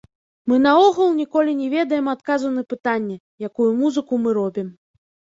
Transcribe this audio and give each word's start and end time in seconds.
Мы 0.51 0.55
наогул 0.61 1.09
ніколі 1.17 1.51
не 1.59 1.67
ведаем 1.73 2.07
адказу 2.13 2.49
на 2.55 2.63
пытанне, 2.73 3.17
якую 3.49 3.69
музыку 3.83 4.13
мы 4.23 4.29
робім. 4.39 4.73